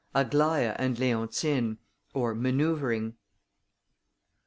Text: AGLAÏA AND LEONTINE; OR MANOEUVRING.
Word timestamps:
AGLAÏA 0.15 0.75
AND 0.79 0.97
LEONTINE; 0.97 1.77
OR 2.15 2.33
MANOEUVRING. 2.33 3.13